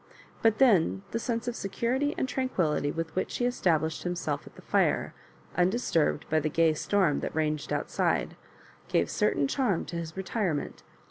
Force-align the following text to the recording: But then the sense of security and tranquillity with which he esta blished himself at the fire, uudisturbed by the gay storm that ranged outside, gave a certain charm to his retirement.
But 0.41 0.57
then 0.57 1.03
the 1.11 1.19
sense 1.19 1.47
of 1.47 1.55
security 1.55 2.15
and 2.17 2.27
tranquillity 2.27 2.89
with 2.91 3.13
which 3.15 3.37
he 3.37 3.45
esta 3.45 3.69
blished 3.77 4.01
himself 4.01 4.47
at 4.47 4.55
the 4.55 4.61
fire, 4.63 5.13
uudisturbed 5.55 6.27
by 6.27 6.39
the 6.39 6.49
gay 6.49 6.73
storm 6.73 7.19
that 7.19 7.35
ranged 7.35 7.71
outside, 7.71 8.35
gave 8.87 9.05
a 9.05 9.09
certain 9.11 9.47
charm 9.47 9.85
to 9.85 9.97
his 9.97 10.17
retirement. 10.17 10.81